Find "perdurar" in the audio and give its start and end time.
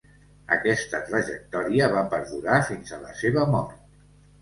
2.17-2.59